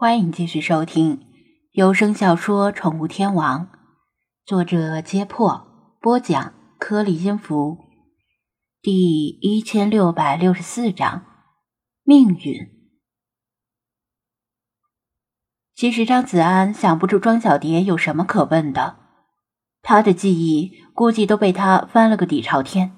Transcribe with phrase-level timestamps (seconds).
[0.00, 1.26] 欢迎继续收听
[1.72, 3.66] 有声小说《宠物天王》，
[4.46, 5.66] 作者：揭破，
[6.00, 7.76] 播讲：颗粒音符，
[8.80, 11.26] 第一千六百六十四章：
[12.02, 12.66] 命运。
[15.74, 18.96] 其实张子安想不出庄小蝶有什么可问的，
[19.82, 22.96] 他的记忆估计都被他翻了个底朝天，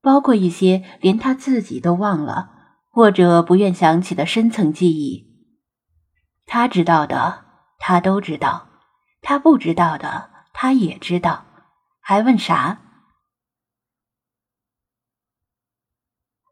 [0.00, 2.50] 包括一些连他自己都忘了
[2.92, 5.25] 或者不愿想起的深层记忆。
[6.46, 7.44] 他知道的，
[7.78, 8.68] 他都知道；
[9.20, 11.44] 他不知道的，他也知道。
[12.00, 12.78] 还问啥？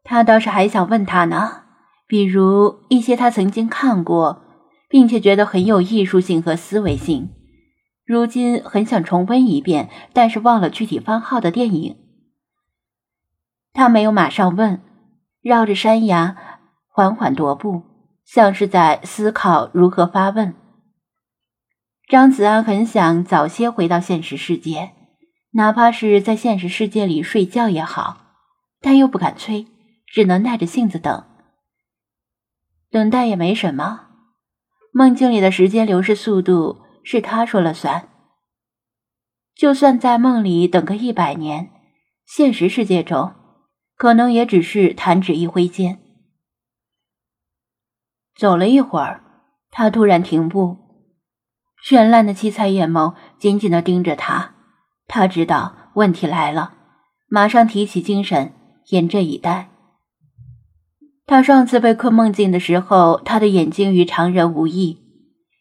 [0.03, 1.63] 他倒是还想问他呢，
[2.05, 4.43] 比如一些他曾经看过，
[4.89, 7.33] 并且觉得很有艺术性和思维性，
[8.05, 11.97] 如今很想重温一遍，但是忘了具体番号的电影。
[13.71, 14.83] 他没有马上问，
[15.41, 16.35] 绕着山崖
[16.89, 17.94] 缓缓踱步。
[18.25, 20.53] 像是在思考如何发问。
[22.07, 24.91] 张子安很想早些回到现实世界，
[25.51, 28.17] 哪怕是在现实世界里睡觉也好，
[28.81, 29.65] 但又不敢催，
[30.05, 31.23] 只能耐着性子等。
[32.91, 34.07] 等待也没什么，
[34.91, 38.09] 梦境里的时间流逝速度是他说了算。
[39.55, 41.71] 就算在梦里等个一百年，
[42.25, 43.33] 现实世界中
[43.95, 45.99] 可能也只是弹指一挥间。
[48.37, 49.21] 走了一会儿，
[49.71, 50.77] 他突然停步，
[51.83, 54.51] 绚烂的七彩眼眸紧紧的盯着他。
[55.07, 56.73] 他知道问题来了，
[57.27, 58.53] 马上提起精神，
[58.87, 59.69] 严阵以待。
[61.25, 64.99] 他上次被困梦境的时候，他的眼睛与常人无异，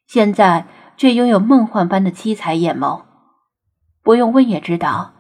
[0.07, 0.67] 现在
[0.97, 3.03] 却拥有梦幻般的七彩眼眸。
[4.03, 5.13] 不用问也知道，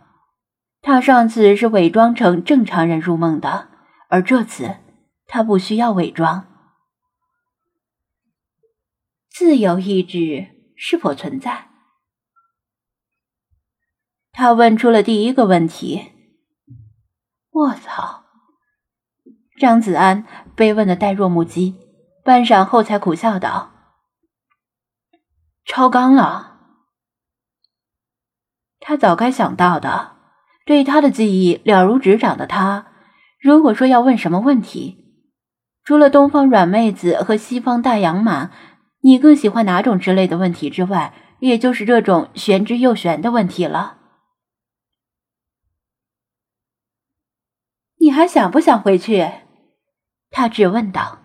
[0.82, 3.68] 他上次是伪装成正常人入梦的，
[4.08, 4.76] 而这次
[5.26, 6.46] 他不需要伪装。
[9.36, 10.46] 自由意志
[10.76, 11.68] 是否存在？
[14.30, 16.12] 他问出了第一个问题。
[17.50, 18.26] 我操！
[19.58, 20.24] 张子安
[20.54, 21.74] 被问的呆若木鸡，
[22.22, 23.72] 半晌后才苦笑道
[25.66, 26.60] ：“超纲了。”
[28.78, 30.14] 他早该想到的。
[30.64, 32.86] 对他的记忆了如指掌的他，
[33.40, 35.26] 如果说要问什么问题，
[35.82, 38.52] 除了东方软妹子和西方大洋马。
[39.06, 43.98] 你更喜欢哪种之类的问题之外，也就是这种玄之又玄的问题了。
[47.98, 49.30] 你还想不想回去？
[50.30, 51.18] 他质问道。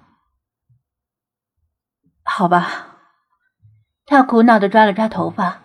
[2.23, 2.97] 好吧，
[4.05, 5.61] 他苦恼的抓了抓头发，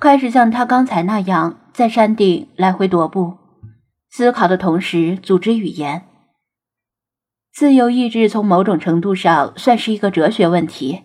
[0.00, 3.38] 开始像他刚才那样在山顶来回踱步，
[4.10, 6.08] 思考的同时组织语言。
[7.52, 11.02] 自由意志从某种程度上算是一个哲学问题，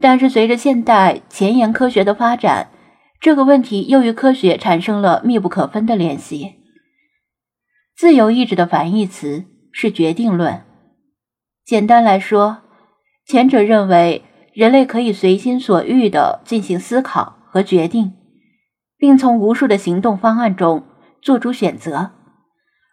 [0.00, 2.70] 但是随着现代前沿科学的发展，
[3.20, 6.56] 这个问题又与科学产生了密不可分的联系。
[7.96, 10.64] 自由意志的反义词是决定论。
[11.64, 12.58] 简单来说，
[13.24, 18.12] 前者认为人类可以随心所欲地进行思考和决定，
[18.98, 20.84] 并从无数的行动方案中
[21.22, 22.10] 做出选择，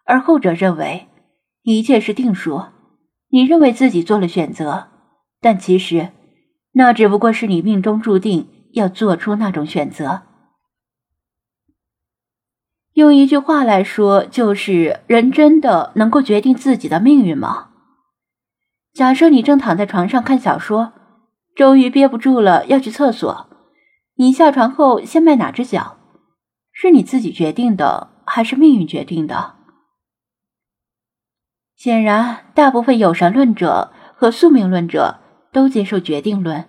[0.06, 1.08] 而后者认为。
[1.64, 2.64] 一切是定数，
[3.30, 4.88] 你认为自己做了选择，
[5.40, 6.10] 但其实
[6.74, 10.24] 那只不过是你命中注定要做出那种选择。
[12.94, 17.70] 用一句话来说，就是人真的能够决定自己的命运吗？
[18.94, 20.92] 假设你正躺在床上看小说，
[21.56, 23.48] 终于憋不住了要去厕所，
[24.16, 25.98] 你下床后先迈哪只脚？
[26.74, 29.56] 是你自己决定的，还是命运决定的？
[31.84, 35.20] 显然，大部分有神论者和宿命论者
[35.52, 36.66] 都接受决定论，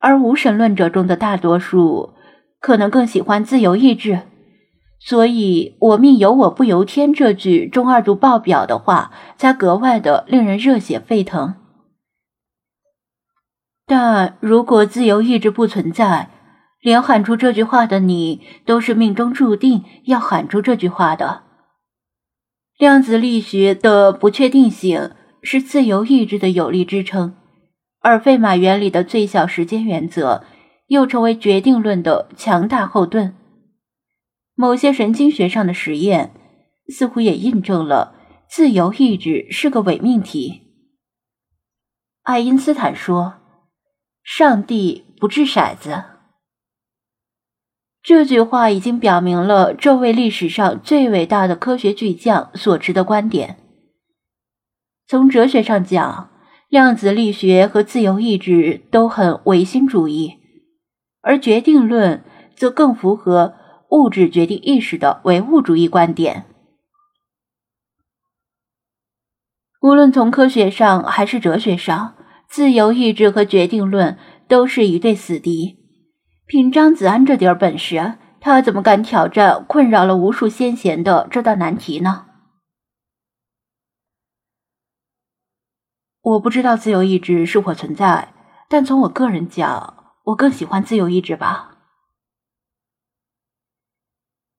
[0.00, 2.12] 而无神论者中的大多数
[2.60, 4.20] 可能更喜欢自由意志。
[5.00, 11.54] 所以，“我命由我不由天”这句中二度爆表的话，才格外的令人热血沸腾。
[13.86, 16.28] 但如果自由意志不存在，
[16.82, 21.44] 连喊出这句话的你，都是命中注定要喊出这句话的。
[22.82, 27.36] 量子力学的不确定性是自由意志的有力支撑，
[28.00, 30.44] 而费马原理的最小时间原则
[30.88, 33.36] 又成为决定论的强大后盾。
[34.56, 36.34] 某些神经学上的实验
[36.88, 38.16] 似乎也印证了
[38.50, 40.62] 自由意志是个伪命题。
[42.24, 43.34] 爱因斯坦说
[44.24, 46.02] ：“上帝不掷骰子。”
[48.02, 53.58] 这句话已经表明了这位历史上最伟大的科学巨匠所持的观点。
[55.06, 56.30] 从哲学上讲，
[56.68, 60.38] 量子力学和自由意志都很唯心主义，
[61.20, 62.24] 而决定论
[62.56, 63.54] 则更符合
[63.90, 66.46] 物质决定意识的唯物主义观点。
[69.80, 72.16] 无论从科学上还是哲学上，
[72.48, 74.18] 自由意志和决定论
[74.48, 75.81] 都是一对死敌。
[76.52, 82.26] 凭张子安这点本事，他怎么敢挑战困扰了无数先贤的这道难题呢？
[86.20, 88.34] 我不知道自由意志是否存在，
[88.68, 91.78] 但从我个人讲，我更喜欢自由意志吧。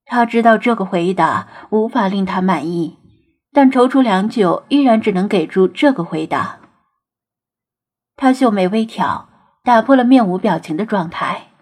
[0.04, 2.98] 他知道这个回答无法令他满意。
[3.52, 6.60] 但踌躇良久，依然只能给出这个回答。
[8.16, 9.30] 他秀眉微挑，
[9.64, 11.53] 打破了面无表情的状态。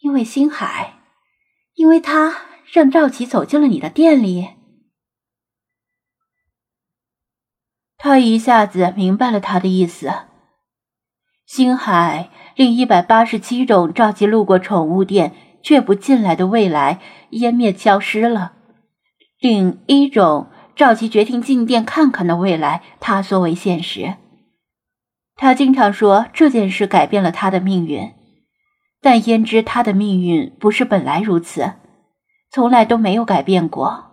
[0.00, 0.94] 因为星海，
[1.74, 2.34] 因为他
[2.72, 4.48] 让赵琪走进了你的店里。
[7.96, 10.10] 他一下子明白了他的意思。
[11.44, 17.00] 星海令一百八十七种赵琪路过宠物店却不进来的未来
[17.30, 18.54] 湮灭消失了。
[19.38, 24.14] 另一种赵琪决定进店看看的未来，他缩为现实。
[25.34, 28.14] 他经常说这件事改变了他的命运，
[29.00, 31.74] 但焉知他的命运不是本来如此，
[32.50, 34.10] 从来都没有改变过。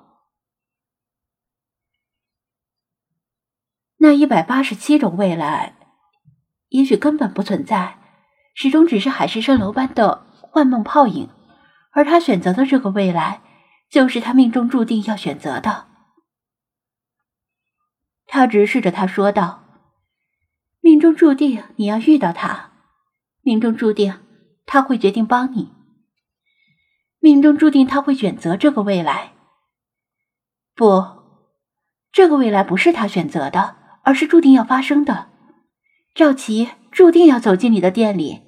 [3.98, 5.76] 那一百八十七种未来，
[6.70, 8.00] 也许根本不存在，
[8.56, 11.30] 始终只是海市蜃楼般的幻梦泡影，
[11.92, 13.42] 而他选择的这个未来。
[13.90, 15.88] 就是他命中注定要选择的。
[18.26, 19.64] 他直视着他说道
[20.84, 22.74] ：“命中注定你要遇到他，
[23.44, 24.27] 命中注定
[24.68, 25.72] 他会决定帮你，
[27.20, 29.34] 命中注定他会选择这个未来。
[30.76, 31.04] 不，
[32.12, 35.30] 这个未来不是他选择的，而是注定要发生的。
[36.14, 38.42] 赵琪注定要走进你的店里，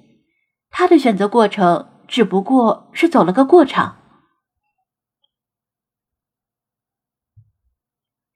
[0.70, 3.96] 他的选择过程只不过是走了个过场。”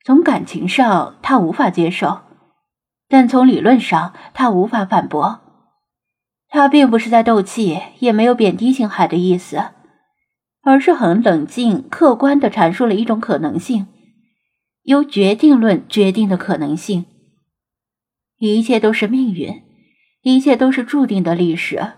[0.05, 2.25] 从感情上，他无法接受；
[3.09, 5.44] 但从理论上，他无法反驳。
[6.55, 9.71] 他并不是在斗气，也没有贬低星海的意思，
[10.63, 13.89] 而是很冷静、客观的阐述了一种可能性，
[14.85, 17.07] 由决定论决定的可能性。
[18.39, 19.63] 一切都是命运，
[20.23, 21.95] 一切都是注定的历史。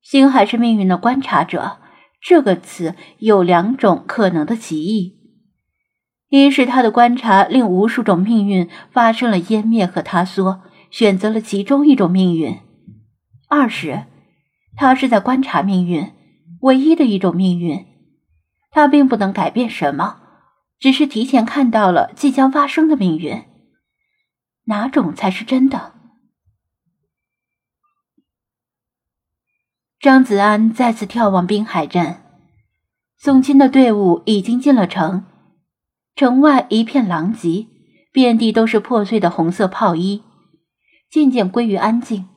[0.00, 1.78] 星海是命运的观察者，
[2.22, 5.18] 这个词有两种可能的歧义。
[6.28, 12.54] 一是他的观察令无数种命运发生了湮灭和塌缩，选择了其中一种命运；
[13.50, 14.06] 二是
[14.76, 16.12] 他是在观察命运，
[16.60, 17.84] 唯一的一种命运，
[18.70, 20.20] 他并不能改变什么，
[20.78, 23.42] 只是提前看到了即将发生的命运。
[24.66, 25.94] 哪种才是真的？
[29.98, 32.22] 张子安再次眺望滨海镇，
[33.18, 35.26] 送亲的队伍已经进了城。
[36.14, 37.66] 城外一片狼藉，
[38.12, 40.22] 遍地都是破碎的红色炮衣，
[41.10, 42.29] 渐渐归于安静。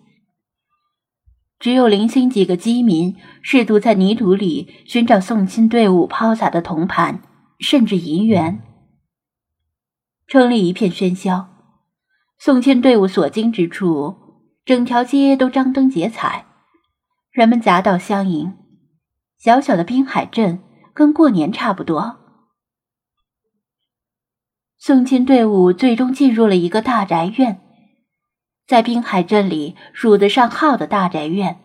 [1.64, 7.22] 只有零星几个饥民试图在泥土里寻找送亲队伍抛洒的铜盘，
[7.58, 8.62] 甚至银元。
[10.28, 11.48] 城里一片喧嚣，
[12.38, 14.14] 送亲队伍所经之处，
[14.66, 16.46] 整条街都张灯结彩，
[17.32, 18.58] 人们夹道相迎。
[19.40, 20.62] 小小的滨海镇
[20.94, 22.18] 跟过年差不多。
[24.78, 27.62] 送亲队伍最终进入了一个大宅院，
[28.68, 31.60] 在滨海镇里数得上号的大宅院。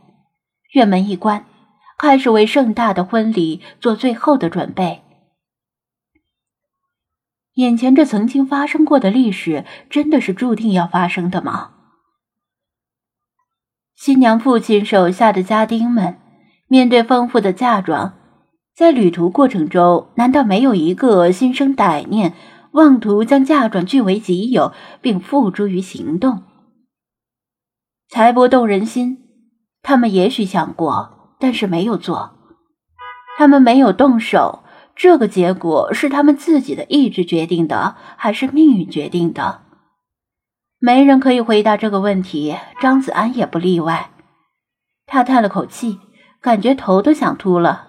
[0.73, 1.45] 院门一关，
[1.99, 5.03] 开始为盛大的婚礼做最后的准备。
[7.55, 11.71] 眼前这曾经发生过的历史，真的是注定要发生的吗？
[13.97, 16.19] 新娘父亲手下的家丁们，
[16.69, 18.15] 面对丰富的嫁妆，
[18.77, 22.35] 在旅途过程中，难道没有一个心生歹念？
[22.73, 26.45] 妄图将嫁妆据为己有，并付诸于行动，
[28.11, 29.19] 财帛动人心。
[29.83, 32.37] 他们也许想过，但是没有做。
[33.39, 34.65] 他们没有动手，
[34.97, 39.63] 这个结果是他们自己的意志决定的，还是命运决定的？
[40.79, 44.11] 没人可以回答这个问题，张子安也不例外。
[45.07, 46.01] 他叹了口气，
[46.41, 47.89] 感觉头都想秃了。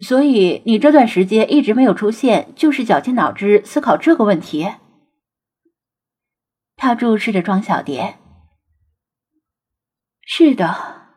[0.00, 4.68] 所以你这段时间一直没有出现，就是绞尽脑汁思考这个问题。
[6.82, 8.18] 他注视着庄小蝶。
[10.26, 11.12] 是的，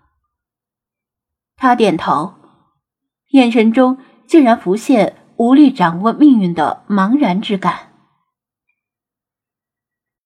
[1.56, 2.36] 他点头，
[3.30, 7.95] 眼神中竟然浮现无力掌握命运的茫然之感。